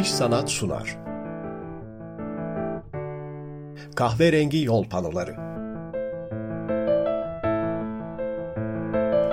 [0.00, 0.98] İş Sanat sunar.
[3.96, 5.36] Kahverengi Yol Panoları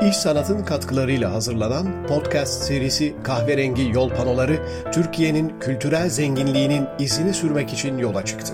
[0.09, 4.59] İş Sanat'ın katkılarıyla hazırlanan podcast serisi Kahverengi Yol Panoları,
[4.91, 8.53] Türkiye'nin kültürel zenginliğinin izini sürmek için yola çıktı.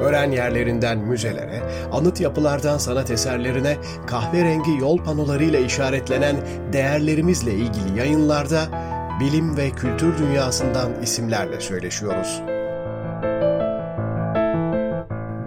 [0.00, 3.76] Öğren yerlerinden müzelere, anıt yapılardan sanat eserlerine
[4.06, 6.36] kahverengi yol panolarıyla işaretlenen
[6.72, 8.85] değerlerimizle ilgili yayınlarda
[9.20, 12.42] bilim ve kültür dünyasından isimlerle söyleşiyoruz.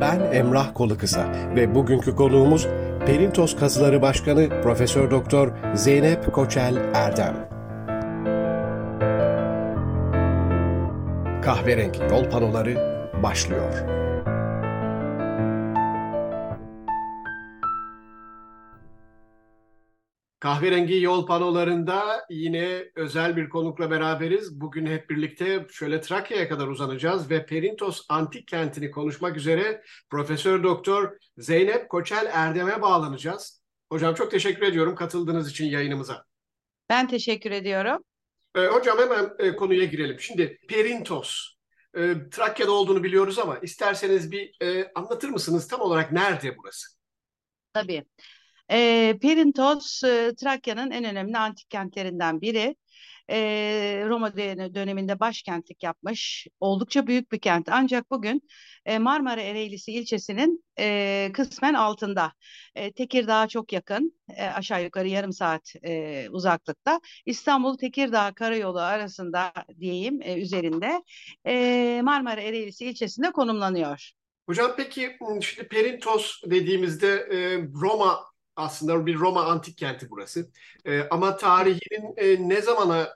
[0.01, 2.67] Ben Emrah Kolukısa ve bugünkü konuğumuz
[3.05, 7.35] Perintos Kazıları Başkanı Profesör Doktor Zeynep Koçel Erdem.
[11.41, 13.73] Kahverengi yol panoları başlıyor.
[20.39, 24.61] Kahverengi yol panolarında yine özel bir konukla beraberiz.
[24.61, 31.11] Bugün hep birlikte şöyle Trakya'ya kadar uzanacağız ve Perintos antik kentini konuşmak üzere Profesör Doktor
[31.37, 33.61] Zeynep Koçel Erdem'e bağlanacağız.
[33.89, 36.25] Hocam çok teşekkür ediyorum katıldığınız için yayınımıza.
[36.89, 38.03] Ben teşekkür ediyorum.
[38.55, 40.19] Ee, hocam hemen e, konuya girelim.
[40.19, 41.47] Şimdi Perintos,
[41.97, 46.87] e, Trakya'da olduğunu biliyoruz ama isterseniz bir e, anlatır mısınız tam olarak nerede burası?
[47.73, 48.05] Tabii.
[48.71, 52.75] E, Perintos, e, Trakya'nın en önemli antik kentlerinden biri.
[53.31, 56.47] E, Roma döneminde başkentlik yapmış.
[56.59, 57.69] Oldukça büyük bir kent.
[57.71, 58.41] Ancak bugün
[58.85, 62.33] e, Marmara Ereğlisi ilçesinin e, kısmen altında.
[62.75, 64.19] E, Tekirdağ'a çok yakın.
[64.35, 66.99] E, aşağı yukarı yarım saat e, uzaklıkta.
[67.25, 71.03] İstanbul-Tekirdağ Karayolu arasında diyeyim e, üzerinde
[71.47, 74.11] e, Marmara Ereğlisi ilçesinde konumlanıyor.
[74.45, 78.28] Hocam peki şimdi Perintos dediğimizde e, Roma
[78.59, 80.49] aslında bir Roma antik kenti burası.
[80.85, 83.09] E, ama tarihinin e, ne zamana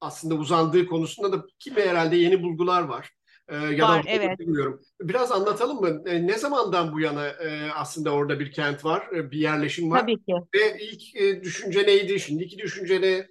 [0.00, 3.10] aslında uzandığı konusunda da kimi herhalde yeni bulgular var.
[3.48, 4.38] E, ya var, da evet.
[4.38, 4.80] bilmiyorum.
[5.00, 6.02] Biraz anlatalım mı?
[6.06, 10.00] E, ne zamandan bu yana e, aslında orada bir kent var, e, bir yerleşim var?
[10.00, 10.34] Tabii ki.
[10.54, 12.20] Ve ilk e, düşünce neydi?
[12.20, 13.26] Şimdiki düşünce ne?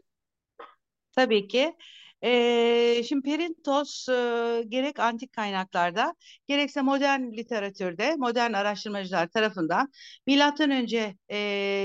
[1.15, 1.75] Tabii ki.
[2.23, 6.15] Ee, şimdi Perintos e, gerek antik kaynaklarda
[6.47, 9.91] gerekse modern literatürde modern araştırmacılar tarafından
[10.27, 11.37] milattan önce e,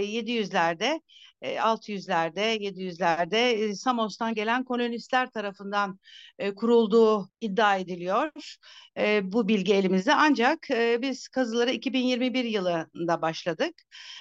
[0.04, 1.00] 700'lerde
[1.42, 5.98] e, 600'lerde 700'lerde e, Samos'tan gelen kolonistler tarafından
[6.38, 8.30] e, kurulduğu iddia ediliyor.
[8.98, 13.74] E, bu bilgi elimizde ancak e, biz kazıları 2021 yılında başladık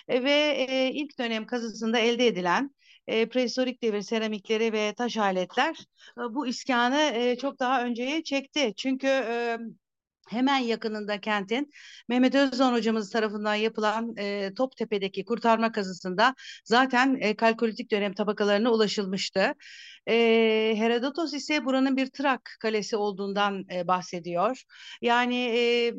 [0.08, 0.32] e, ve
[0.70, 2.72] e, ilk dönem kazısında elde edilen
[3.08, 5.76] e, prehistorik devir seramikleri ve taş aletler
[6.18, 8.74] e, bu iskanı e, çok daha önceye çekti.
[8.78, 9.58] Çünkü e,
[10.30, 11.72] hemen yakınında kentin
[12.10, 16.36] Mehmet Özdoğan hocamız tarafından yapılan e, Toptepe'deki kurtarma kazısında
[16.66, 19.54] zaten e, kalkolitik dönem tabakalarına ulaşılmıştı.
[20.08, 20.14] E,
[20.78, 24.64] Herodotos ise buranın bir Trak kalesi olduğundan e, bahsediyor.
[25.02, 25.94] Yani e,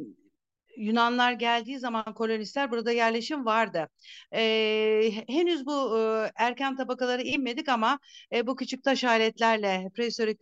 [0.78, 3.88] Yunanlar geldiği zaman kolonistler burada yerleşim vardı.
[4.34, 7.98] E, henüz bu e, erken tabakalara inmedik ama
[8.32, 10.40] e, bu küçük taş aletlerle prehistorik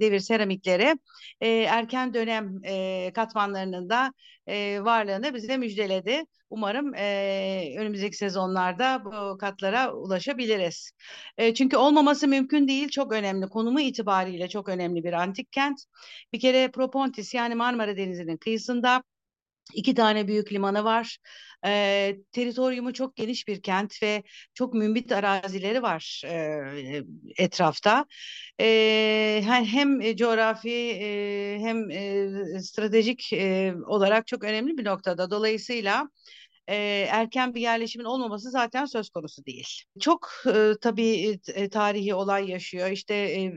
[0.00, 0.94] devir seramikleri
[1.40, 4.12] e, erken dönem e, katmanlarının da
[4.46, 6.24] e, varlığını bize müjdeledi.
[6.50, 10.92] Umarım e, önümüzdeki sezonlarda bu katlara ulaşabiliriz.
[11.38, 12.88] E, çünkü olmaması mümkün değil.
[12.88, 13.48] Çok önemli.
[13.48, 15.80] Konumu itibariyle çok önemli bir antik kent.
[16.32, 19.02] Bir kere Propontis yani Marmara Denizi'nin kıyısında
[19.74, 21.18] İki tane büyük limanı var.
[21.66, 24.22] E, teritoriumu çok geniş bir kent ve
[24.54, 27.02] çok mümbit arazileri var e,
[27.38, 28.06] etrafta.
[28.60, 30.70] E, hem coğrafi
[31.02, 35.30] e, hem e, stratejik e, olarak çok önemli bir noktada.
[35.30, 36.08] Dolayısıyla
[36.68, 36.76] e,
[37.10, 39.68] erken bir yerleşimin olmaması zaten söz konusu değil.
[40.00, 42.90] Çok e, tabii e, tarihi olay yaşıyor.
[42.90, 43.52] İşte e,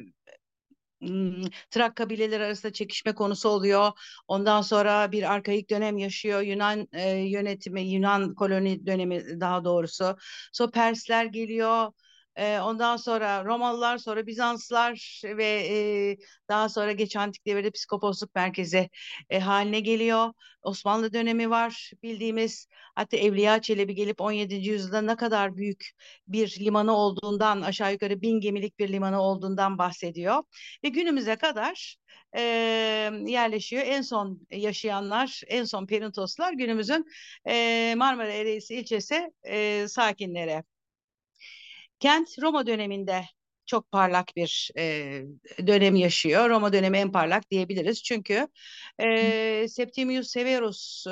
[1.71, 3.91] Trak kabileleri arasında çekişme konusu oluyor.
[4.27, 6.41] Ondan sonra bir arkaik dönem yaşıyor.
[6.41, 10.17] Yunan e, yönetimi, Yunan koloni dönemi daha doğrusu.
[10.53, 11.91] Sonra Persler geliyor.
[12.41, 16.17] Ondan sonra Romalılar, sonra Bizanslar ve e,
[16.49, 18.89] daha sonra geç antik devirde psikoposluk merkezi
[19.29, 20.33] e, haline geliyor.
[20.61, 22.67] Osmanlı dönemi var bildiğimiz.
[22.95, 24.69] Hatta Evliya Çelebi gelip 17.
[24.69, 25.91] yüzyılda ne kadar büyük
[26.27, 30.43] bir limanı olduğundan aşağı yukarı bin gemilik bir limanı olduğundan bahsediyor.
[30.83, 31.97] Ve günümüze kadar
[32.37, 32.41] e,
[33.25, 33.83] yerleşiyor.
[33.85, 37.05] En son yaşayanlar, en son Perintoslar günümüzün
[37.47, 40.63] e, Marmara Ereğlisi ilçesi e, sakinleri.
[42.01, 43.25] Kent Roma döneminde
[43.65, 45.21] çok parlak bir e,
[45.67, 46.49] dönem yaşıyor.
[46.49, 48.03] Roma dönemi en parlak diyebiliriz.
[48.03, 48.47] Çünkü
[48.99, 51.11] e, Septimius Severus e,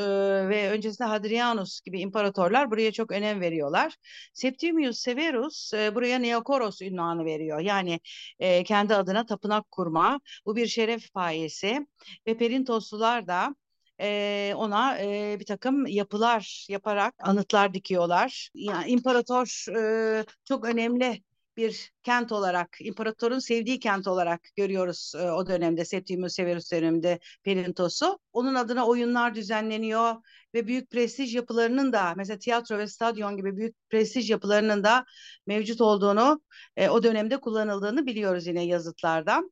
[0.50, 3.96] ve öncesinde Hadrianus gibi imparatorlar buraya çok önem veriyorlar.
[4.34, 7.60] Septimius Severus e, buraya Neokoros ünvanı veriyor.
[7.60, 8.00] Yani
[8.40, 10.20] e, kendi adına tapınak kurma.
[10.46, 11.88] Bu bir şeref payesi.
[12.28, 13.56] Ve Perintoslular da
[14.02, 18.50] e, ona e, bir takım yapılar yaparak anıtlar dikiyorlar.
[18.54, 21.24] Yani imparator e, çok önemli
[21.58, 28.20] bir kent olarak, imparatorun sevdiği kent olarak görüyoruz e, o dönemde, Septimius Severus döneminde Perintos'u.
[28.34, 30.16] Onun adına oyunlar düzenleniyor
[30.54, 35.06] ve büyük prestij yapılarının da, mesela tiyatro ve stadyon gibi büyük prestij yapılarının da
[35.48, 36.42] mevcut olduğunu,
[36.76, 39.52] e, o dönemde kullanıldığını biliyoruz yine yazıtlardan.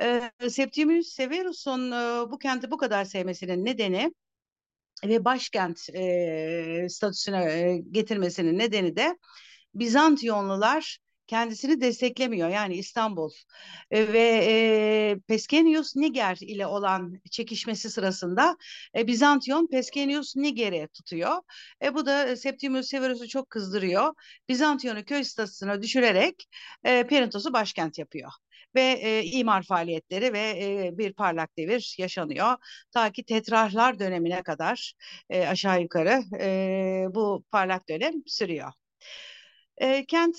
[0.00, 1.90] E, Septimius Severus'un
[2.30, 4.14] bu kenti bu kadar sevmesinin nedeni
[5.04, 5.78] ve başkent
[6.92, 9.16] statüsüne getirmesinin nedeni de
[9.74, 13.30] Bizantiyonlular kendisini desteklemiyor yani İstanbul
[13.92, 18.56] ve e, Pescennius Niger ile olan çekişmesi sırasında
[18.96, 21.36] e, Bizantiyon Pescennius Niger'i tutuyor.
[21.82, 24.14] E, bu da Septimius Severus'u çok kızdırıyor.
[24.48, 26.48] Bizantiyon'u köy statüsüne düşürerek
[26.84, 28.30] e, Perintos'u başkent yapıyor
[28.74, 30.40] ve e, imar faaliyetleri ve
[30.86, 32.56] e, bir parlak devir yaşanıyor.
[32.92, 34.94] Ta ki Tetrarlar dönemine kadar
[35.30, 38.72] e, aşağı yukarı e, bu parlak dönem sürüyor.
[39.78, 40.36] E, kent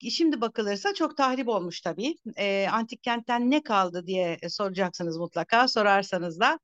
[0.00, 2.16] şimdi bakılırsa çok tahrip olmuş tabii.
[2.36, 5.68] E, antik kentten ne kaldı diye soracaksınız mutlaka.
[5.68, 6.58] Sorarsanız da.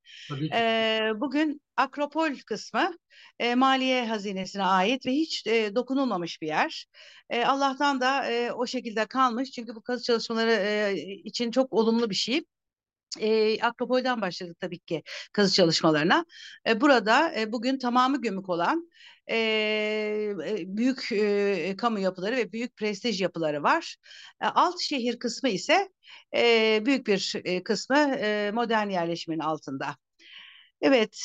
[0.53, 2.97] E, bugün Akropol kısmı
[3.38, 6.87] e, maliye hazinesine ait ve hiç e, dokunulmamış bir yer.
[7.31, 9.50] E, Allah'tan da e, o şekilde kalmış.
[9.50, 12.44] Çünkü bu kazı çalışmaları e, için çok olumlu bir şey
[13.21, 15.03] e, Akropol'den başladık tabii ki
[15.33, 16.25] kazı çalışmalarına.
[16.69, 18.91] E, burada e, bugün tamamı gömük olan
[19.31, 20.34] e,
[20.67, 23.96] büyük e, kamu yapıları ve büyük prestij yapıları var.
[24.43, 25.88] E, alt şehir kısmı ise
[26.37, 29.96] e, büyük bir e, kısmı e, modern yerleşimin altında.
[30.81, 31.19] Evet,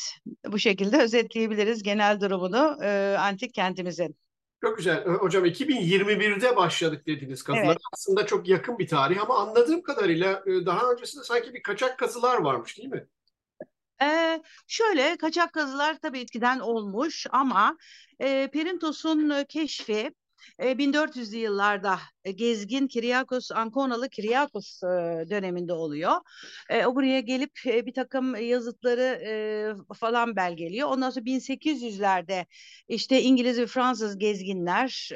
[0.46, 4.16] bu şekilde özetleyebiliriz genel durumunu e, antik kentimizin.
[4.64, 5.04] Çok güzel.
[5.06, 7.66] Hocam 2021'de başladık dediniz kazılara.
[7.66, 7.78] Evet.
[7.92, 12.78] Aslında çok yakın bir tarih ama anladığım kadarıyla daha öncesinde sanki bir kaçak kazılar varmış
[12.78, 13.06] değil mi?
[14.02, 17.76] Ee, şöyle kaçak kazılar tabii etkiden olmuş ama
[18.20, 20.10] e, Perintos'un keşfi
[20.58, 24.82] 1400'lü yıllarda gezgin Kiryakos Ankonalı Kiryakos
[25.30, 26.12] döneminde oluyor.
[26.86, 29.20] O buraya gelip bir takım yazıtları
[29.94, 30.88] falan belgeliyor.
[30.88, 32.46] Ondan sonra 1800'lerde
[32.88, 35.08] işte İngiliz ve Fransız gezginler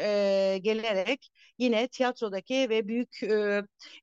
[0.63, 3.21] gelerek yine tiyatrodaki ve büyük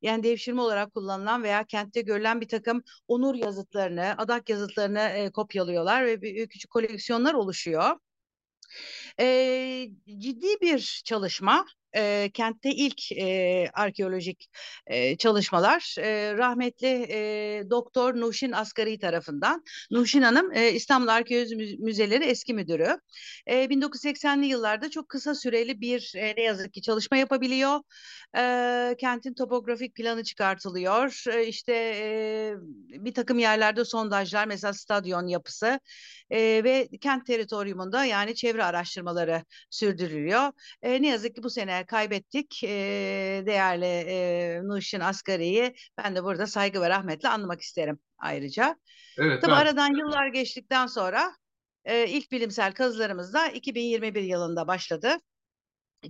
[0.02, 6.22] yani devşirme olarak kullanılan veya kentte görülen bir takım onur yazıtlarını, adak yazıtlarını kopyalıyorlar ve
[6.22, 7.96] bir küçük koleksiyonlar oluşuyor.
[9.20, 9.88] E,
[10.18, 11.66] ciddi bir çalışma
[11.96, 14.50] e, kentte ilk e, arkeolojik
[14.88, 19.64] e, çalışmalar e, rahmetli e, Doktor Nuşin Asgari tarafından.
[19.92, 22.98] Nuşin Hanım e, İstanbul Arkeoloji Müzeleri eski müdürü.
[23.48, 27.80] E, 1980'li yıllarda çok kısa süreli bir e, ne yazık ki çalışma yapabiliyor.
[28.38, 31.24] E, kentin topografik planı çıkartılıyor.
[31.34, 32.54] E, işte e,
[33.06, 35.80] bir takım yerlerde sondajlar mesela stadyon yapısı
[36.30, 40.52] e, ve kent teritoriumunda yani çevre araştırmaları sürdürülüyor.
[40.82, 42.70] E, ne yazık ki bu sene kaybettik e,
[43.46, 45.74] değerli e, Nuşin Asgari'yi.
[45.98, 48.78] Ben de burada saygı ve rahmetle anmak isterim ayrıca.
[49.18, 49.58] Evet, Tabii ben...
[49.58, 51.34] aradan yıllar geçtikten sonra
[51.86, 55.18] e, ilk bilimsel kazılarımız da 2021 yılında başladı.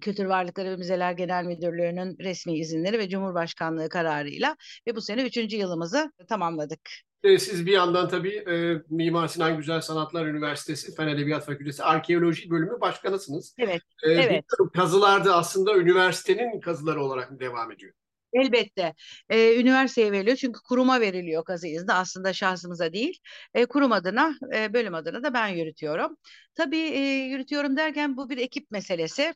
[0.02, 4.56] Kültür Varlıkları ve Müzeler Genel Müdürlüğü'nün resmi izinleri ve Cumhurbaşkanlığı kararıyla
[4.88, 6.80] ve bu sene üçüncü yılımızı tamamladık.
[7.24, 12.82] Siz bir yandan tabii e, Mimar Sinan Güzel Sanatlar Üniversitesi Fen Edebiyat Fakültesi Arkeoloji Bölümü
[12.82, 13.56] Başkanısınız.
[13.58, 14.46] Evet, e, evet.
[14.74, 17.94] Kazılar da aslında üniversitenin kazıları olarak devam ediyor?
[18.34, 18.94] Elbette.
[19.30, 23.20] Ee, üniversiteye veriliyor çünkü kuruma veriliyor kazı izni aslında şahsımıza değil.
[23.54, 26.18] E, kurum adına, e, bölüm adına da ben yürütüyorum.
[26.56, 29.34] Tabii e, yürütüyorum derken bu bir ekip meselesi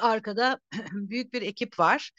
[0.00, 0.60] arkada
[0.92, 2.10] büyük bir ekip var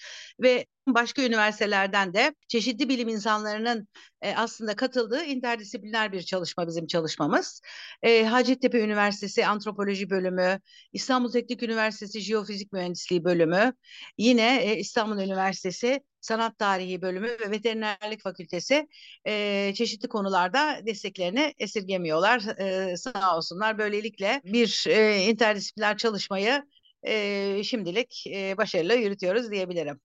[0.42, 3.88] ve başka üniversitelerden de çeşitli bilim insanlarının
[4.22, 7.62] e, aslında katıldığı interdisipliner bir çalışma bizim çalışmamız.
[8.04, 10.60] E, Hacettepe Üniversitesi Antropoloji Bölümü,
[10.94, 13.74] İstanbul Teknik Üniversitesi Jeofizik Mühendisliği Bölümü,
[14.18, 18.88] yine e, İstanbul Üniversitesi Sanat Tarihi Bölümü ve Veterinerlik Fakültesi
[19.28, 22.60] e, çeşitli konularda desteklerini esirgemiyorlar.
[22.60, 23.78] E, sağ olsunlar.
[23.78, 26.64] Böylelikle bir e, interdisipliner çalışmayı
[27.08, 30.00] e, şimdilik e, başarıyla yürütüyoruz diyebilirim.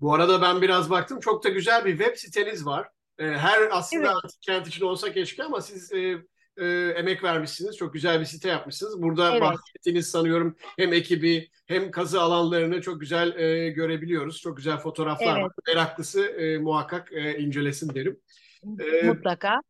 [0.00, 1.20] Bu arada ben biraz baktım.
[1.20, 2.88] Çok da güzel bir web siteniz var.
[3.18, 4.16] E, her aslında Evet.
[4.24, 6.18] antik kent için olsa keşke ama siz e,
[6.56, 7.76] e, emek vermişsiniz.
[7.76, 9.02] Çok güzel bir site yapmışsınız.
[9.02, 9.42] Burada Evet.
[9.42, 14.40] bahsettiğiniz sanıyorum hem ekibi hem kazı alanlarını çok güzel e, görebiliyoruz.
[14.40, 15.44] Çok güzel fotoğraflar Evet.
[15.44, 15.52] var.
[15.68, 18.20] Meraklısı e, muhakkak e, incelesin derim.
[19.04, 19.60] Mutlaka.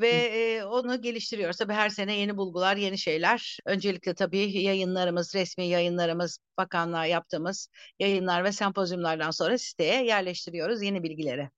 [0.00, 1.56] Ve e, onu geliştiriyoruz.
[1.56, 3.58] Tabii her sene yeni bulgular, yeni şeyler.
[3.66, 11.50] Öncelikle tabii yayınlarımız, resmi yayınlarımız, bakanlığa yaptığımız yayınlar ve sempozyumlardan sonra siteye yerleştiriyoruz yeni bilgileri.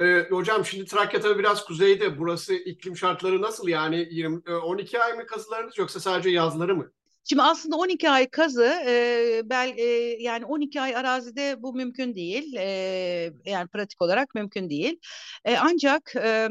[0.00, 2.18] e, hocam şimdi Trakya tabii biraz kuzeyde.
[2.18, 3.68] Burası iklim şartları nasıl?
[3.68, 6.92] Yani 20, e, 12 ay mı kazılarınız yoksa sadece yazları mı?
[7.24, 9.82] Şimdi aslında 12 ay kazı, e, bel, e,
[10.22, 12.54] yani 12 ay arazide bu mümkün değil.
[12.54, 12.66] E,
[13.44, 15.00] yani pratik olarak mümkün değil.
[15.44, 16.48] E, ancak e,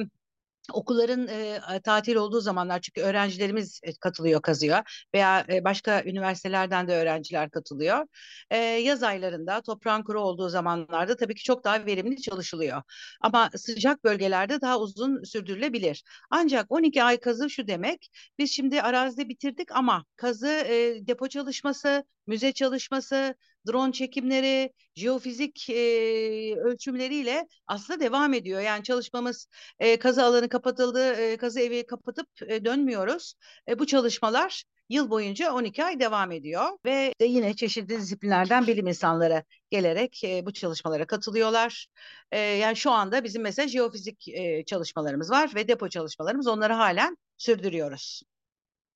[0.73, 4.83] okulların e, tatil olduğu zamanlar çünkü öğrencilerimiz e, katılıyor kazıya
[5.13, 8.05] veya e, başka üniversitelerden de öğrenciler katılıyor.
[8.49, 12.81] E, yaz aylarında toprağın kuru olduğu zamanlarda tabii ki çok daha verimli çalışılıyor.
[13.21, 16.03] Ama sıcak bölgelerde daha uzun sürdürülebilir.
[16.29, 18.09] Ancak 12 ay kazı şu demek,
[18.39, 23.35] biz şimdi arazide bitirdik ama kazı e, depo çalışması, müze çalışması,
[23.67, 28.61] drone çekimleri, jeofizik e, ölçümleriyle aslında devam ediyor.
[28.61, 29.47] Yani çalışmamız
[29.79, 33.33] e, kazı alanı kapatıldı, e, kazı evi kapatıp e, dönmüyoruz.
[33.69, 38.87] E, bu çalışmalar yıl boyunca 12 ay devam ediyor ve de yine çeşitli disiplinlerden bilim
[38.87, 41.87] insanları gelerek e, bu çalışmalara katılıyorlar.
[42.31, 47.17] E, yani şu anda bizim mesela jeofizik e, çalışmalarımız var ve depo çalışmalarımız onları halen
[47.37, 48.21] sürdürüyoruz.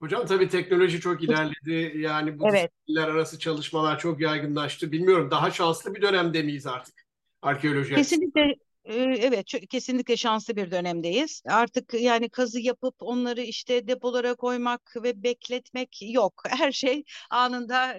[0.01, 1.97] Hocam tabii teknoloji çok ilerledi.
[1.97, 2.71] Yani bu Evet.
[2.71, 4.91] disiplinler arası çalışmalar çok yaygınlaştı.
[4.91, 6.93] Bilmiyorum daha şanslı bir dönemde miyiz artık
[7.41, 7.95] arkeoloji?
[7.95, 8.55] Kesinlikle
[8.85, 11.41] evet kesinlikle şanslı bir dönemdeyiz.
[11.47, 16.43] Artık yani kazı yapıp onları işte depolara koymak ve bekletmek yok.
[16.49, 17.97] Her şey anında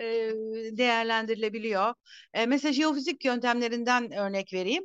[0.78, 1.94] değerlendirilebiliyor.
[2.48, 4.84] Mesela jeofizik yöntemlerinden örnek vereyim.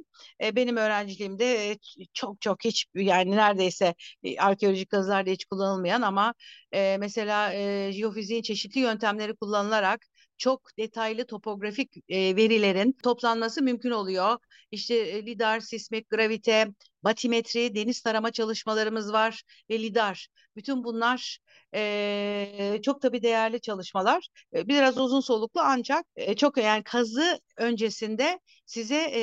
[0.53, 1.77] Benim öğrenciliğimde
[2.13, 3.95] çok çok hiç yani neredeyse
[4.39, 6.33] arkeolojik kazılarda hiç kullanılmayan ama
[6.73, 7.51] mesela
[7.91, 10.05] jeofiziğin çeşitli yöntemleri kullanılarak
[10.37, 14.37] çok detaylı topografik e, verilerin toplanması mümkün oluyor.
[14.71, 16.67] İşte lidar, sismik, gravite,
[17.03, 20.27] batimetri, deniz tarama çalışmalarımız var ve lidar.
[20.55, 21.39] Bütün bunlar
[21.75, 24.27] e, çok tabii değerli çalışmalar.
[24.53, 29.21] Biraz uzun soluklu ancak e, çok yani kazı öncesinde size e,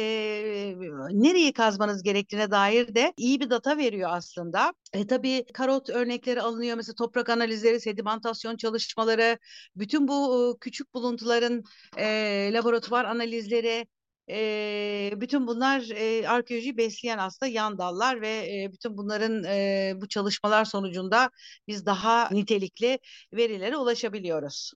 [1.10, 4.74] nereyi kazmanız gerektiğine dair de iyi bir data veriyor aslında.
[4.92, 6.76] E, tabii karot örnekleri alınıyor.
[6.76, 9.38] Mesela toprak analizleri, sedimentasyon çalışmaları,
[9.76, 11.64] bütün bu küçük buluntuların
[11.98, 13.86] e, laboratuvar analizleri,
[14.30, 20.08] e, bütün bunlar e, arkeolojiyi besleyen aslında yan dallar ve e, bütün bunların e, bu
[20.08, 21.30] çalışmalar sonucunda
[21.68, 22.98] biz daha nitelikli
[23.32, 24.72] verilere ulaşabiliyoruz.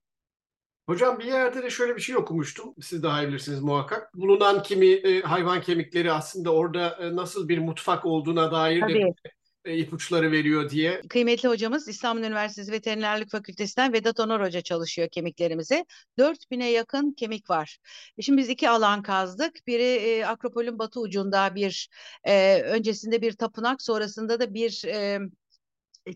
[0.89, 2.75] Hocam bir yerde de şöyle bir şey okumuştum.
[2.81, 4.15] Siz daha iyi bilirsiniz muhakkak.
[4.15, 9.03] Bulunan kimi e, hayvan kemikleri aslında orada e, nasıl bir mutfak olduğuna dair de Tabii.
[9.03, 9.13] e,
[9.77, 11.01] ipuçları veriyor diye.
[11.09, 15.85] Kıymetli hocamız İstanbul Üniversitesi Veterinerlik Fakültesinden Vedat Onur Hoca çalışıyor kemiklerimize.
[16.19, 17.79] 4000'e yakın kemik var.
[18.19, 19.67] E Şimdi biz iki alan kazdık.
[19.67, 21.89] Biri e, Akropol'ün batı ucunda bir
[22.25, 25.21] e, öncesinde bir tapınak sonrasında da bir e,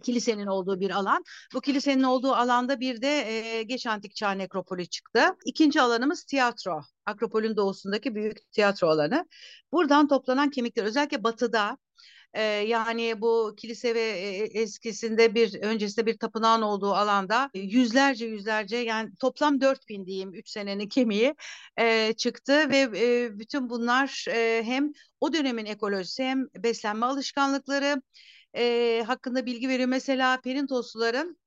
[0.03, 1.25] kilisenin olduğu bir alan.
[1.55, 5.21] Bu kilisenin olduğu alanda bir de e, geç antik çağ nekropoli çıktı.
[5.45, 6.81] İkinci alanımız tiyatro.
[7.07, 9.27] Akropol'ün doğusundaki büyük tiyatro alanı.
[9.73, 11.79] Buradan toplanan kemikler özellikle batıda
[12.35, 18.27] ee, yani bu kilise ve e, eskisinde bir öncesinde bir tapınağın olduğu alanda e, yüzlerce
[18.27, 21.35] yüzlerce yani toplam 4000 diyeyim 3 senenin kemiği
[21.79, 28.03] e, çıktı ve e, bütün bunlar e, hem o dönemin ekolojisi hem beslenme alışkanlıkları
[28.57, 29.89] e, hakkında bilgi veriyor.
[29.89, 31.39] Mesela perintosluların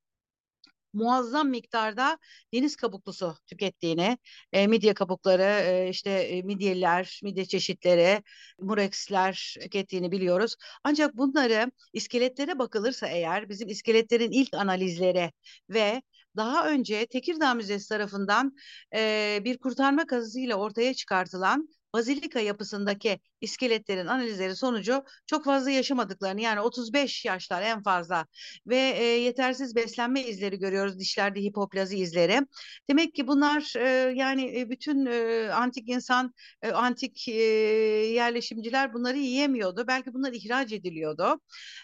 [0.96, 2.18] muazzam miktarda
[2.54, 4.18] deniz kabuklusu tükettiğini,
[4.54, 8.24] e, midye kabukları, e, işte e, midyeler, midye çeşitleri,
[8.60, 10.56] mureksler tükettiğini biliyoruz.
[10.84, 15.32] Ancak bunları iskeletlere bakılırsa eğer bizim iskeletlerin ilk analizleri
[15.70, 16.02] ve
[16.36, 18.56] daha önce Tekirdağ Müzesi tarafından
[18.96, 26.60] e, bir kurtarma kazısıyla ortaya çıkartılan bazilika yapısındaki iskeletlerin analizleri sonucu çok fazla yaşamadıklarını yani
[26.62, 28.25] 35 yaşlar en fazla
[28.68, 32.42] ve e, yetersiz beslenme izleri görüyoruz dişlerde hipoplazi izleri.
[32.89, 37.32] Demek ki bunlar e, yani e, bütün e, antik insan e, antik e,
[38.13, 39.88] yerleşimciler bunları yiyemiyordu.
[39.88, 41.39] Belki bunlar ihraç ediliyordu.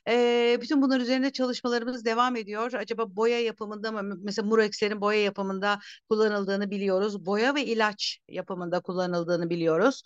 [0.08, 2.74] E, bütün bunlar üzerinde çalışmalarımız devam ediyor.
[2.74, 5.80] Acaba boya yapımında mı mesela Murex'lerin boya yapımında
[6.10, 7.26] kullanıldığını biliyoruz.
[7.26, 10.02] Boya ve ilaç yapımında kullanıldığını biliyoruz.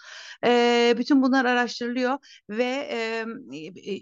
[0.46, 2.18] E, bütün bunlar araştırılıyor
[2.50, 2.90] ve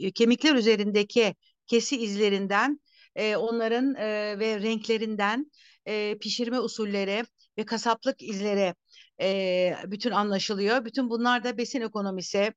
[0.04, 1.36] e, kemikler üzerindeki
[1.68, 2.80] kesi izlerinden,
[3.16, 5.52] e, onların e, ve renklerinden,
[5.86, 7.24] e, pişirme usulleri
[7.58, 8.76] ve kasaplık izleri
[9.22, 10.86] e, bütün anlaşılıyor.
[10.86, 12.54] Bütün bunlar da besin ekonomisi,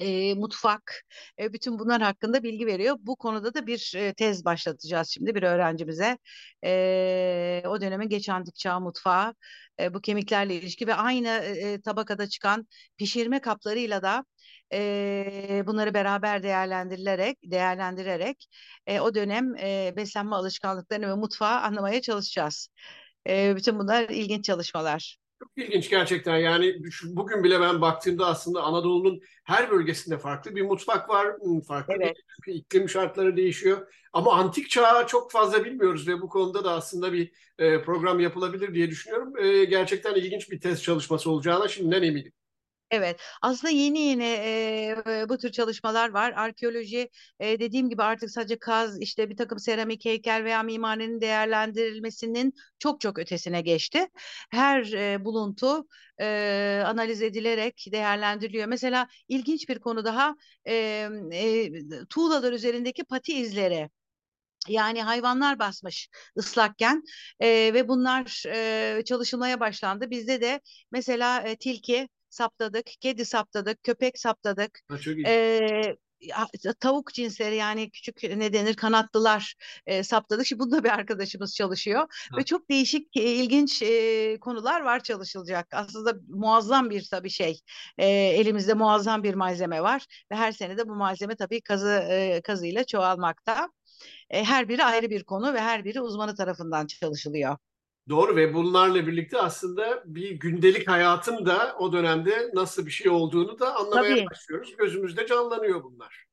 [0.00, 1.02] e, mutfak,
[1.38, 2.96] e, bütün bunlar hakkında bilgi veriyor.
[3.00, 6.18] Bu konuda da bir e, tez başlatacağız şimdi bir öğrencimize.
[6.64, 9.34] E, o dönemin geç antik çağ mutfağı,
[9.80, 12.66] e, bu kemiklerle ilişki ve aynı e, tabakada çıkan
[12.96, 14.24] pişirme kaplarıyla da
[14.72, 18.46] e, bunları beraber değerlendirilerek değerlendirerek
[18.86, 22.68] e, o dönem e, beslenme alışkanlıklarını ve mutfağı anlamaya çalışacağız.
[23.28, 25.18] E, bütün bunlar ilginç çalışmalar.
[25.38, 31.08] Çok ilginç gerçekten yani bugün bile ben baktığımda aslında Anadolu'nun her bölgesinde farklı bir mutfak
[31.08, 31.36] var,
[31.68, 32.16] farklı evet.
[32.46, 33.92] bir iklim şartları değişiyor.
[34.12, 38.74] Ama antik çağı çok fazla bilmiyoruz ve bu konuda da aslında bir e, program yapılabilir
[38.74, 39.38] diye düşünüyorum.
[39.38, 42.32] E, gerçekten ilginç bir test çalışması olacağına şimdiden eminim.
[42.90, 46.32] Evet, aslında yeni yeni e, bu tür çalışmalar var.
[46.36, 52.54] Arkeoloji e, dediğim gibi artık sadece kaz, işte bir takım seramik, heykel veya mimarinin değerlendirilmesinin
[52.78, 54.08] çok çok ötesine geçti.
[54.50, 55.86] Her e, buluntu
[56.20, 58.66] e, analiz edilerek değerlendiriliyor.
[58.68, 60.36] Mesela ilginç bir konu daha
[60.68, 61.70] e, e,
[62.08, 63.88] tuğlalar üzerindeki pati izleri.
[64.68, 67.02] Yani hayvanlar basmış ıslakken
[67.40, 68.44] e, ve bunlar
[68.98, 70.10] e, çalışılmaya başlandı.
[70.10, 74.80] Bizde de mesela e, tilki saptadık, kedi saptadık, köpek saptadık.
[74.88, 75.96] Ha, çok ee,
[76.80, 79.54] tavuk cinsleri yani küçük ne denir kanatlılar
[79.86, 80.46] e, saptadık.
[80.46, 82.38] Şimdi bunda bir arkadaşımız çalışıyor ha.
[82.38, 85.66] ve çok değişik e, ilginç e, konular var çalışılacak.
[85.72, 87.60] Aslında muazzam bir tabii şey.
[87.98, 92.40] E, elimizde muazzam bir malzeme var ve her sene de bu malzeme tabii kazı e,
[92.42, 93.68] kazıyla çoğalmakta.
[94.30, 97.56] E, her biri ayrı bir konu ve her biri uzmanı tarafından çalışılıyor.
[98.08, 103.58] Doğru ve bunlarla birlikte aslında bir gündelik hayatın da o dönemde nasıl bir şey olduğunu
[103.58, 104.26] da anlamaya Tabii.
[104.30, 104.76] başlıyoruz.
[104.76, 106.27] Gözümüzde canlanıyor bunlar.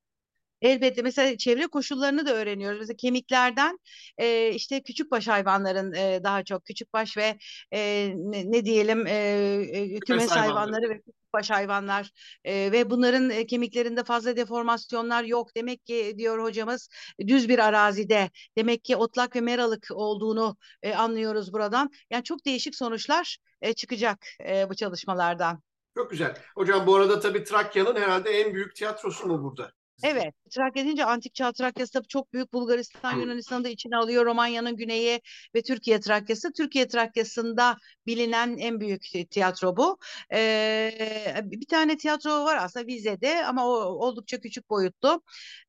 [0.66, 2.78] Elbette mesela çevre koşullarını da öğreniyoruz.
[2.80, 3.78] Mesela kemiklerden
[4.18, 7.38] e, işte küçükbaş hayvanların e, daha çok küçükbaş ve
[7.72, 10.90] e, ne, ne diyelim e, kümes hayvanları.
[10.90, 12.10] ve küçükbaş hayvanlar
[12.44, 15.56] e, ve bunların e, kemiklerinde fazla deformasyonlar yok.
[15.56, 16.88] Demek ki diyor hocamız
[17.26, 21.90] düz bir arazide demek ki otlak ve meralık olduğunu e, anlıyoruz buradan.
[22.10, 25.62] Yani çok değişik sonuçlar e, çıkacak e, bu çalışmalardan.
[25.94, 26.34] Çok güzel.
[26.54, 29.72] Hocam bu arada tabii Trakya'nın herhalde en büyük tiyatrosu mu burada?
[30.02, 30.34] Evet.
[30.50, 32.52] Trakya deyince Antik Çağ Trakyası tabii çok büyük.
[32.52, 34.26] Bulgaristan, Yunanistan'ı da içine alıyor.
[34.26, 35.20] Romanya'nın güneyi
[35.54, 36.52] ve Türkiye Trakyası.
[36.52, 37.76] Türkiye Trakyası'nda
[38.06, 39.98] bilinen en büyük tiyatro bu.
[40.32, 43.72] Ee, bir tane tiyatro var aslında Vize'de ama o
[44.06, 45.22] oldukça küçük boyutlu.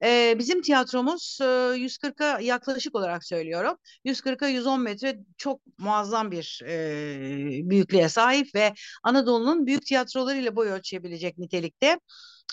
[0.03, 1.39] Ee, bizim tiyatromuz
[1.75, 3.77] 140'a yaklaşık olarak söylüyorum.
[4.05, 11.37] 140'a 110 metre çok muazzam bir e, büyüklüğe sahip ve Anadolu'nun büyük tiyatrolarıyla boy ölçebilecek
[11.37, 11.99] nitelikte.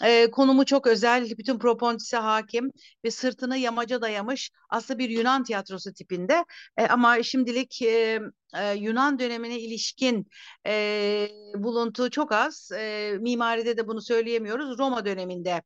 [0.02, 2.70] E, konumu çok özel, bütün propontisi hakim
[3.04, 6.44] ve sırtını yamaca dayamış aslında bir Yunan tiyatrosu tipinde.
[6.76, 8.20] E, ama şimdilik e,
[8.56, 10.28] e, Yunan dönemine ilişkin
[10.66, 12.70] e, buluntu çok az.
[12.72, 14.78] E, mimaride de bunu söyleyemiyoruz.
[14.78, 15.62] Roma döneminde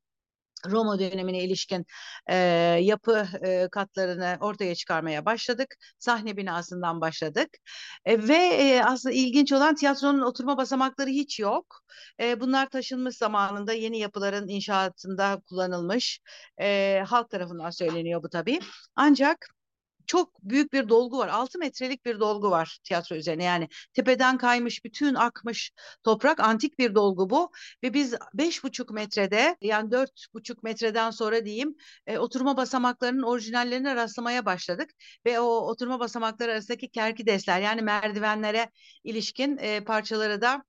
[0.67, 1.87] Roma dönemine ilişkin
[2.27, 2.37] e,
[2.83, 5.75] yapı e, katlarını ortaya çıkarmaya başladık.
[5.99, 7.49] Sahne binasından başladık.
[8.05, 11.81] E, ve e, aslında ilginç olan tiyatronun oturma basamakları hiç yok.
[12.21, 16.21] E, bunlar taşınmış zamanında yeni yapıların inşaatında kullanılmış.
[16.61, 18.61] E, halk tarafından söyleniyor bu tabii.
[18.97, 19.58] Ancak
[20.09, 21.29] çok büyük bir dolgu var.
[21.29, 23.45] 6 metrelik bir dolgu var tiyatro üzerine.
[23.45, 25.73] Yani tepeden kaymış, bütün akmış
[26.05, 27.51] toprak antik bir dolgu bu.
[27.83, 31.75] Ve biz beş buçuk metrede yani dört buçuk metreden sonra diyeyim
[32.07, 34.91] e, oturma basamaklarının orijinallerine rastlamaya başladık.
[35.27, 38.71] Ve o oturma basamakları arasındaki kerkidesler yani merdivenlere
[39.05, 40.65] ilişkin e, parçaları da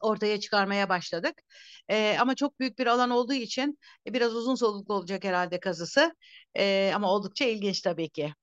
[0.00, 1.42] ortaya çıkarmaya başladık.
[1.88, 6.14] E, ama çok büyük bir alan olduğu için e, biraz uzun soluklu olacak herhalde kazısı.
[6.56, 8.34] E, ama oldukça ilginç tabii ki.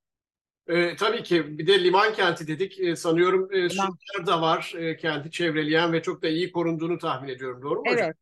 [0.68, 2.80] E, tabii ki bir de liman kenti dedik.
[2.80, 7.28] E, sanıyorum e, surlar da var e, kenti çevreleyen ve çok da iyi korunduğunu tahmin
[7.28, 7.62] ediyorum.
[7.62, 7.98] Doğru mu evet.
[7.98, 8.12] hocam?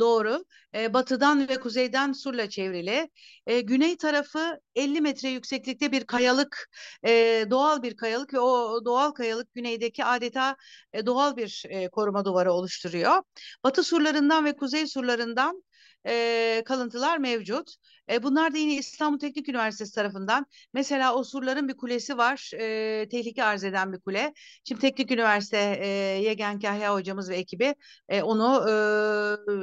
[0.00, 0.44] Doğru.
[0.74, 3.10] E, batıdan ve kuzeyden surla çevrili.
[3.46, 6.70] E, güney tarafı 50 metre yükseklikte bir kayalık,
[7.06, 10.56] e, doğal bir kayalık ve o doğal kayalık güneydeki adeta
[10.92, 13.22] e, doğal bir e, koruma duvarı oluşturuyor.
[13.64, 15.62] Batı surlarından ve kuzey surlarından
[16.06, 17.76] e, kalıntılar mevcut.
[18.10, 20.46] E, bunlar da yine İstanbul Teknik Üniversitesi tarafından.
[20.74, 22.50] Mesela o surların bir kulesi var.
[22.58, 24.32] E, tehlike arz eden bir kule.
[24.64, 25.86] Şimdi Teknik Üniversite e,
[26.22, 27.74] Yegen Kahya hocamız ve ekibi
[28.08, 28.64] e, onu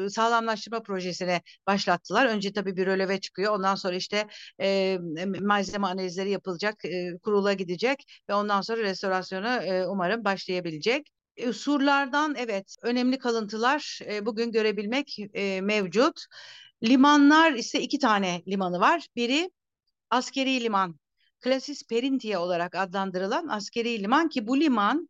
[0.05, 2.25] e, sağlamlaştırma projesine başlattılar.
[2.25, 3.53] Önce tabii bir röleve çıkıyor.
[3.53, 4.27] Ondan sonra işte
[4.61, 4.97] e,
[5.39, 11.18] malzeme analizleri yapılacak, e, kurula gidecek ve ondan sonra restorasyona e, umarım başlayabilecek.
[11.39, 16.25] E, surlardan evet önemli kalıntılar e, bugün görebilmek e, mevcut.
[16.83, 19.07] Limanlar ise iki tane limanı var.
[19.15, 19.51] Biri
[20.09, 20.99] askeri liman,
[21.39, 25.09] Klasis Perintia olarak adlandırılan askeri liman ki bu liman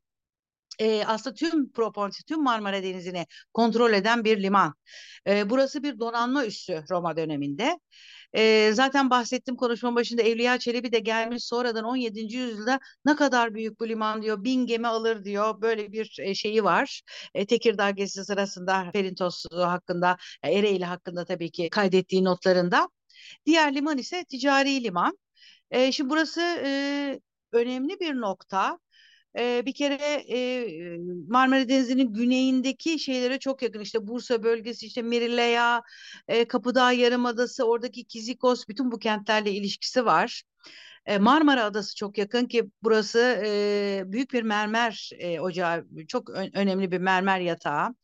[0.79, 4.73] e, aslında tüm Propontis, tüm Marmara Denizi'ni kontrol eden bir liman.
[5.27, 7.79] E, burası bir donanma üssü Roma döneminde.
[8.35, 12.37] E, zaten bahsettim konuşma başında Evliya Çelebi de gelmiş sonradan 17.
[12.37, 14.43] yüzyılda ne kadar büyük bu liman diyor.
[14.43, 15.61] Bin gemi alır diyor.
[15.61, 17.01] Böyle bir şeyi var.
[17.33, 22.89] E, Tekirdağ gezisi sırasında Perintos hakkında, Ereğli hakkında tabii ki kaydettiği notlarında.
[23.45, 25.17] Diğer liman ise ticari liman.
[25.71, 27.19] E, şimdi burası e,
[27.51, 28.79] önemli bir nokta.
[29.39, 29.95] E, bir kere
[30.29, 30.97] e,
[31.27, 33.79] Marmara Denizi'nin güneyindeki şeylere çok yakın.
[33.81, 35.81] İşte Bursa bölgesi, işte Merilea,
[36.27, 40.43] e, Kapıdağ Yarımadası, oradaki Kizikos, bütün bu kentlerle ilişkisi var.
[41.19, 46.91] Marmara Adası çok yakın ki burası e, büyük bir mermer e, ocağı, çok ö- önemli
[46.91, 47.95] bir mermer yatağı.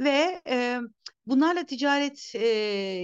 [0.00, 0.80] Ve e,
[1.26, 2.46] bunlarla ticaret e,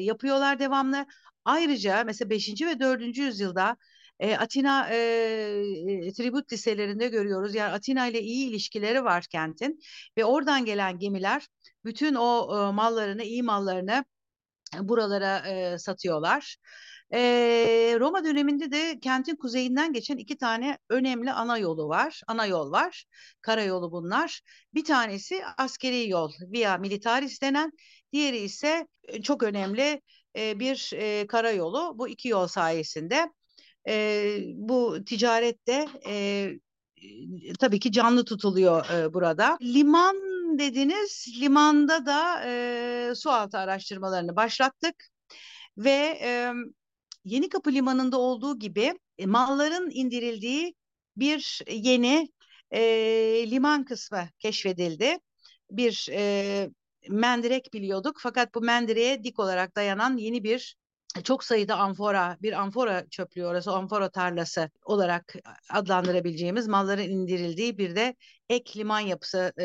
[0.03, 1.07] yapıyorlar devamlı.
[1.45, 2.66] Ayrıca mesela 5.
[2.66, 3.23] ve 4.
[3.23, 3.77] yüzyılda
[4.20, 7.55] e, Atina e, tribut liselerinde görüyoruz.
[7.55, 9.81] Yani Atina ile iyi ilişkileri var kentin
[10.18, 11.48] ve oradan gelen gemiler
[11.85, 14.05] bütün o e, mallarını, iyi mallarını
[14.81, 16.57] buralara e, satıyorlar.
[17.14, 17.20] E,
[18.01, 22.20] Roma döneminde de kentin kuzeyinden geçen iki tane önemli ana yolu var.
[22.27, 23.05] Ana yol var.
[23.40, 24.40] Karayolu bunlar.
[24.75, 27.72] Bir tanesi askeri yol Via Militaris denen.
[28.12, 28.87] Diğeri ise
[29.22, 30.03] çok önemli
[30.37, 31.92] e, bir e, karayolu.
[31.98, 33.33] Bu iki yol sayesinde
[33.88, 36.49] e, bu ticarette e,
[37.61, 39.59] tabii ki canlı tutuluyor e, burada.
[39.62, 40.16] Liman
[40.59, 44.95] dediniz, limanda da e, sualtı araştırmalarını başlattık
[45.77, 46.53] ve e,
[47.25, 50.75] Yeni Kapı Limanı'nda olduğu gibi e, malların indirildiği
[51.16, 52.29] bir yeni
[52.71, 52.81] e,
[53.51, 55.18] liman kısmı keşfedildi.
[55.71, 56.71] Bir e,
[57.09, 60.77] mendirek biliyorduk fakat bu mendireğe dik olarak dayanan yeni bir
[61.25, 65.35] çok sayıda amfora, bir amfora çöplüğü orası, amfora tarlası olarak
[65.70, 68.16] adlandırabileceğimiz malların indirildiği bir de
[68.48, 69.64] ek liman yapısı e,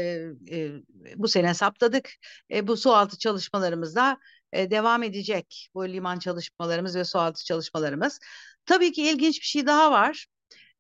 [0.52, 0.72] e,
[1.16, 2.10] bu sene saptadık.
[2.52, 4.18] E, bu sualtı çalışmalarımızda
[4.54, 8.20] e, devam edecek bu liman çalışmalarımız ve sualtı çalışmalarımız.
[8.66, 10.28] Tabii ki ilginç bir şey daha var.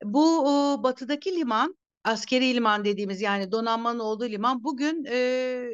[0.03, 5.69] Bu o, batıdaki liman, askeri liman dediğimiz yani donanmanın olduğu liman bugün e,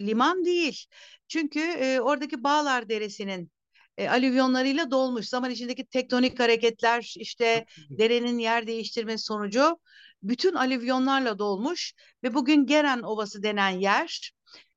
[0.00, 0.86] liman değil.
[1.28, 3.50] Çünkü e, oradaki Bağlar Deresi'nin
[3.96, 5.28] e, alüvyonlarıyla dolmuş.
[5.28, 9.78] Zaman içindeki tektonik hareketler, işte derenin yer değiştirmesi sonucu
[10.22, 14.32] bütün alüvyonlarla dolmuş ve bugün Geren Ovası denen yer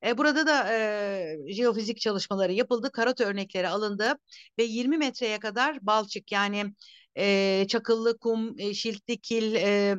[0.05, 4.13] e, burada da e, jeofizik çalışmaları yapıldı, karot örnekleri alındı
[4.59, 6.73] ve 20 metreye kadar balçık yani
[7.17, 9.95] e, çakıllı kum, e, şiltli kil, e,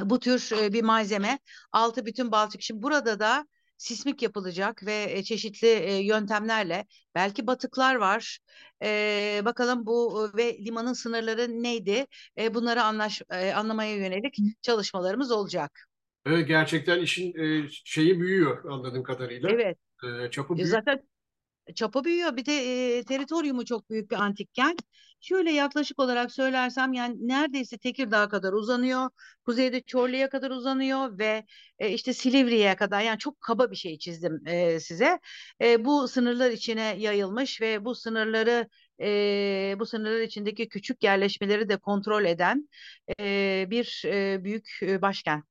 [0.00, 1.38] bu tür e, bir malzeme.
[1.72, 2.62] Altı bütün balçık.
[2.62, 8.38] Şimdi burada da sismik yapılacak ve e, çeşitli e, yöntemlerle belki batıklar var.
[8.82, 12.06] E, bakalım bu e, ve limanın sınırları neydi?
[12.38, 15.88] E, bunları anlaş, e, anlamaya yönelik çalışmalarımız olacak.
[16.26, 19.50] Evet, gerçekten işin e, şeyi büyüyor anladığım kadarıyla.
[19.50, 19.78] Evet.
[20.26, 20.68] E, çapı büyük.
[20.68, 21.02] zaten
[21.74, 22.36] çapı büyüyor.
[22.36, 22.52] Bir de
[22.98, 24.80] e, teritoriumu çok büyük bir antik kent.
[25.20, 29.10] Şöyle yaklaşık olarak söylersem yani neredeyse Tekirdağ kadar uzanıyor.
[29.46, 31.44] Kuzeyde Çorlu'ya kadar uzanıyor ve
[31.78, 35.18] e, işte Silivri'ye kadar yani çok kaba bir şey çizdim e, size.
[35.60, 38.68] E, bu sınırlar içine yayılmış ve bu sınırları
[39.00, 42.68] e, bu sınırlar içindeki küçük yerleşmeleri de kontrol eden
[43.20, 45.44] e, bir e, büyük e, başkent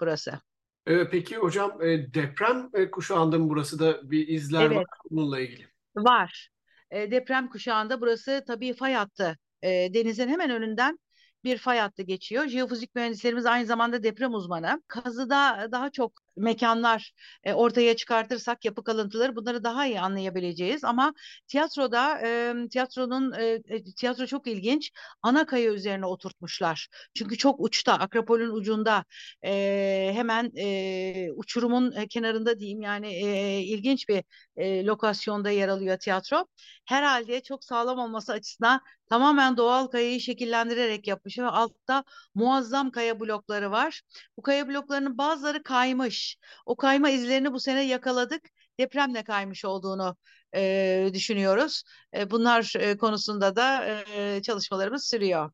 [0.00, 0.40] burası.
[0.86, 4.86] E, peki hocam e, deprem e, kuşağında mı burası da bir izler var Evet.
[5.10, 5.68] bununla ilgili?
[5.96, 6.48] Var.
[6.90, 9.38] E, deprem kuşağında burası tabii fay hattı.
[9.62, 10.98] E, denizin hemen önünden
[11.44, 12.46] bir fay hattı geçiyor.
[12.48, 14.82] Jeofizik mühendislerimiz aynı zamanda deprem uzmanı.
[14.88, 17.12] Kazıda daha çok mekanlar
[17.44, 20.84] e, ortaya çıkartırsak yapı kalıntıları bunları daha iyi anlayabileceğiz.
[20.84, 21.14] Ama
[21.48, 23.62] tiyatroda e, tiyatronun e,
[23.96, 24.90] tiyatro çok ilginç.
[25.22, 26.88] Ana kaya üzerine oturtmuşlar.
[27.14, 29.04] Çünkü çok uçta, Akropol'ün ucunda
[29.44, 34.24] e, hemen e, uçurumun kenarında diyeyim yani e, ilginç bir
[34.56, 36.46] e, lokasyonda yer alıyor tiyatro.
[36.84, 43.70] Herhalde çok sağlam olması açısından tamamen doğal kayayı şekillendirerek yapmış ve altta muazzam kaya blokları
[43.70, 44.02] var.
[44.36, 46.23] Bu kaya bloklarının bazıları kaymış.
[46.66, 48.42] O kayma izlerini bu sene yakaladık.
[48.80, 50.16] Depremle kaymış olduğunu
[50.54, 51.82] e, düşünüyoruz.
[52.16, 55.50] E, bunlar e, konusunda da e, çalışmalarımız sürüyor.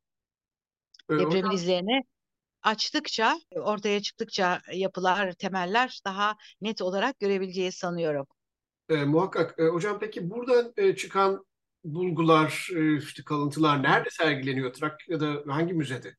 [1.10, 2.02] E, Depremin hocam izlerini
[2.62, 8.26] açtıkça, ortaya çıktıkça yapılar, temeller daha net olarak görebileceğiz sanıyorum.
[8.88, 9.58] e, muhakkak.
[9.58, 11.44] E, hocam peki buradan e, çıkan
[11.84, 14.72] bulgular, e, işte kalıntılar nerede sergileniyor?
[14.72, 16.16] Trakya'da hangi müzede?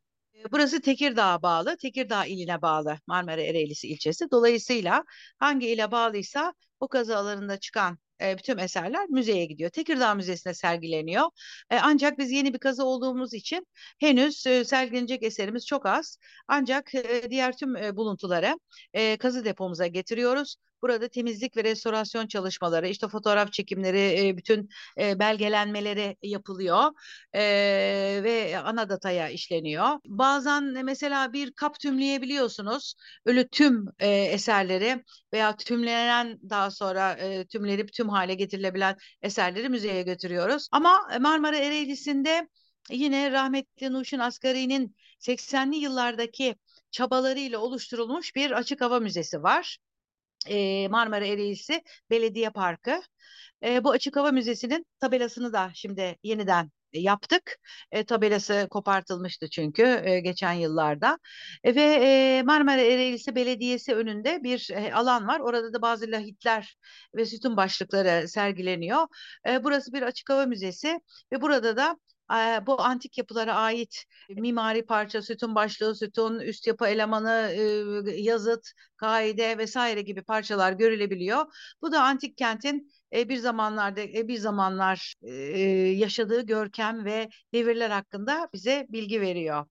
[0.52, 4.32] Burası Tekirdağ'a bağlı, Tekirdağ iline bağlı Marmara Ereğlisi ilçesi.
[4.32, 5.04] Dolayısıyla
[5.40, 9.70] hangi ile bağlıysa o kazı alanında çıkan e, bütün eserler müzeye gidiyor.
[9.70, 11.26] Tekirdağ Müzesi'nde sergileniyor.
[11.70, 13.68] E, ancak biz yeni bir kazı olduğumuz için
[14.00, 16.18] henüz e, sergilenecek eserimiz çok az.
[16.48, 18.60] Ancak e, diğer tüm e, buluntuları
[18.94, 20.56] e, kazı depomuza getiriyoruz.
[20.82, 26.92] Burada temizlik ve restorasyon çalışmaları, işte fotoğraf çekimleri, e, bütün e, belgelenmeleri yapılıyor
[27.34, 27.42] e,
[28.24, 30.00] ve ana dataya işleniyor.
[30.06, 32.96] Bazen mesela bir kap tümleyebiliyorsunuz.
[33.26, 40.68] Öyle tüm eserleri veya tümlenen daha sonra tümlenip tüm hale getirilebilen eserleri müzeye götürüyoruz.
[40.72, 42.48] Ama Marmara Ereğlisi'nde
[42.90, 46.56] yine rahmetli Nuşin Asgari'nin 80'li yıllardaki
[46.92, 49.78] çabalarıyla oluşturulmuş bir açık hava müzesi var
[50.48, 53.02] e, Marmara Ereğlisi Belediye Parkı.
[53.64, 57.58] E, bu Açık Hava Müzesi'nin tabelasını da şimdi yeniden yaptık.
[57.92, 61.20] E, tabelası kopartılmıştı çünkü e, geçen yıllarda.
[61.64, 65.40] E, ve e, Marmara Ereğlisi Belediyesi önünde bir e, alan var.
[65.40, 66.78] Orada da bazı lahitler
[67.16, 69.08] ve sütun başlıkları sergileniyor.
[69.48, 71.00] E, burası bir açık hava müzesi
[71.34, 71.98] ve burada da
[72.68, 77.54] bu antik yapılara ait mimari parça, sütun başlığı, sütun, üst yapı elemanı,
[78.16, 81.46] yazıt, kaide vesaire gibi parçalar görülebiliyor.
[81.82, 85.14] Bu da antik kentin bir zamanlarda bir zamanlar
[85.98, 89.66] yaşadığı görkem ve devirler hakkında bize bilgi veriyor.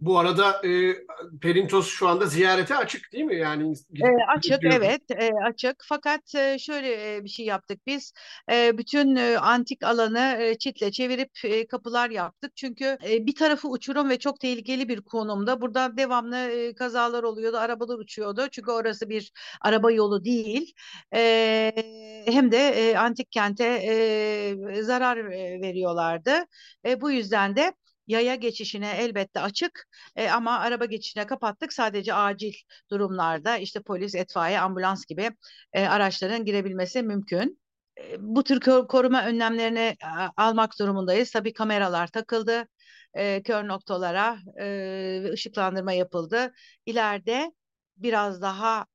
[0.00, 0.94] Bu arada e,
[1.40, 3.36] Perintos şu anda ziyarete açık değil mi?
[3.36, 4.78] Yani e, açık gidiyoruz.
[4.86, 5.76] evet e, açık.
[5.88, 8.12] Fakat e, şöyle e, bir şey yaptık biz.
[8.52, 12.52] E, bütün e, antik alanı e, çitle çevirip e, kapılar yaptık.
[12.56, 15.60] Çünkü e, bir tarafı uçurum ve çok tehlikeli bir konumda.
[15.60, 18.48] Burada devamlı e, kazalar oluyordu arabalar uçuyordu.
[18.50, 20.72] Çünkü orası bir araba yolu değil.
[21.14, 21.72] E,
[22.26, 26.30] hem de e, antik kente e, zarar e, veriyorlardı.
[26.86, 27.72] E, bu yüzden de
[28.10, 31.72] yaya geçişine elbette açık e, ama araba geçişine kapattık.
[31.72, 32.52] Sadece acil
[32.90, 35.30] durumlarda işte polis, etfaiye, ambulans gibi
[35.72, 37.60] e, araçların girebilmesi mümkün.
[37.98, 39.96] E, bu tür koruma önlemlerini
[40.36, 41.30] almak durumundayız.
[41.30, 42.68] Tabii kameralar takıldı.
[43.14, 46.52] E, kör noktalara e, ışıklandırma yapıldı.
[46.86, 47.52] İleride
[47.96, 48.86] biraz daha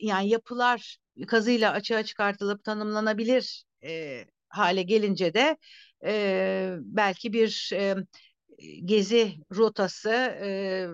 [0.00, 5.56] yani yapılar kazıyla açığa çıkartılıp tanımlanabilir e, hale gelince de
[6.04, 7.96] e, belki bir e,
[8.84, 10.86] gezi rotası e,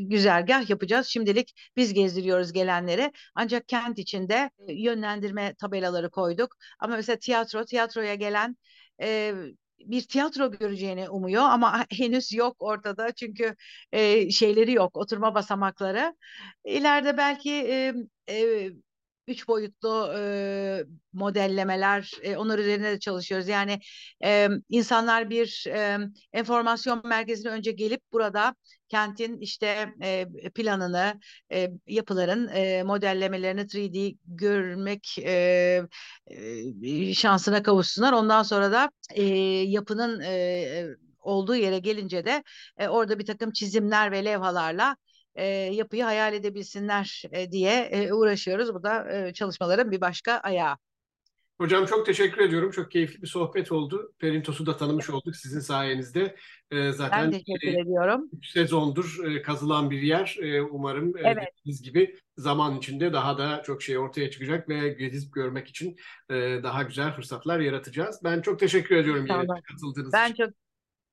[0.00, 1.06] güzergah yapacağız.
[1.06, 3.12] Şimdilik biz gezdiriyoruz gelenleri.
[3.34, 6.56] Ancak kent içinde yönlendirme tabelaları koyduk.
[6.78, 8.56] Ama mesela tiyatro, tiyatroya gelen
[9.02, 9.34] e,
[9.78, 13.54] bir tiyatro göreceğini umuyor ama henüz yok ortada çünkü
[13.92, 16.14] e, şeyleri yok oturma basamakları.
[16.64, 17.94] İleride belki e,
[18.30, 18.70] e,
[19.28, 23.48] üç boyutlu e, modellemeler, e, onlar üzerine de çalışıyoruz.
[23.48, 23.80] Yani
[24.24, 25.98] e, insanlar bir e,
[26.32, 28.54] enformasyon merkezine önce gelip burada
[28.88, 31.20] kentin işte e, planını,
[31.52, 35.82] e, yapıların e, modellemelerini 3D görmek e,
[36.26, 38.12] e, şansına kavuşsunlar.
[38.12, 39.24] Ondan sonra da e,
[39.64, 40.86] yapının e,
[41.20, 42.42] olduğu yere gelince de
[42.78, 44.96] e, orada bir takım çizimler ve levhalarla
[45.38, 48.74] e, yapıyı hayal edebilsinler e, diye e, uğraşıyoruz.
[48.74, 50.76] Bu da e, çalışmaların bir başka ayağı.
[51.58, 52.70] Hocam çok teşekkür ediyorum.
[52.70, 54.12] Çok keyifli bir sohbet oldu.
[54.18, 56.36] Perintos'u da tanımış olduk sizin sayenizde.
[56.70, 58.30] Ee, zaten ben teşekkür e, ediyorum.
[58.42, 60.36] Sezondur e, kazılan bir yer.
[60.42, 61.38] E, umarım evet.
[61.38, 65.96] e, dediğiniz gibi zaman içinde daha da çok şey ortaya çıkacak ve gezip görmek için
[66.30, 68.20] e, daha güzel fırsatlar yaratacağız.
[68.24, 69.46] Ben çok teşekkür ediyorum tamam.
[69.68, 70.38] katıldığınız ben için.
[70.38, 70.67] Ben çok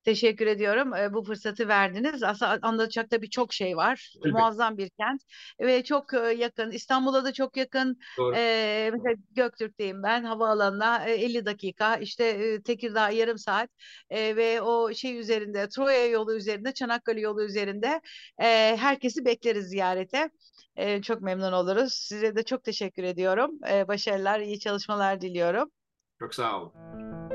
[0.06, 0.94] Teşekkür ediyorum.
[0.94, 2.24] E, bu fırsatı verdiniz.
[2.24, 4.14] Aslında anlatacak da birçok şey var.
[4.26, 4.34] Evet.
[4.34, 5.22] Muazzam bir kent
[5.60, 6.72] ve çok e, yakın.
[6.72, 7.98] İstanbul'a da çok yakın.
[8.18, 8.36] Doğru.
[8.36, 10.24] E, mesela Göktürk'teyim ben.
[10.24, 11.96] Havaalanına e, 50 dakika.
[11.96, 13.70] İşte e, Tekirdağ yarım saat
[14.10, 18.02] e, ve o şey üzerinde Troya yolu üzerinde, Çanakkale yolu üzerinde
[18.42, 20.30] e, herkesi bekleriz ziyarete.
[20.76, 21.94] E, çok memnun oluruz.
[21.94, 23.52] Size de çok teşekkür ediyorum.
[23.72, 25.72] E, başarılar, iyi çalışmalar diliyorum.
[26.20, 27.35] Çok sağ olun.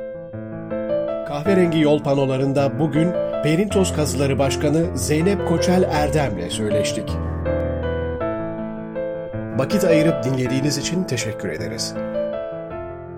[1.31, 3.13] Kahverengi yol panolarında bugün
[3.43, 7.09] Perintos Kazıları Başkanı Zeynep Koçel Erdem'le söyleştik.
[9.59, 11.95] Vakit ayırıp dinlediğiniz için teşekkür ederiz.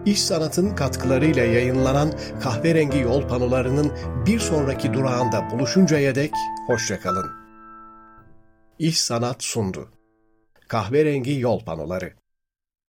[0.07, 3.93] İş Sanat'ın katkılarıyla yayınlanan kahverengi yol panolarının
[4.27, 6.33] bir sonraki durağında buluşuncaya dek
[6.67, 7.31] hoşçakalın.
[8.79, 9.89] İş Sanat sundu.
[10.69, 12.22] Kahverengi yol panoları.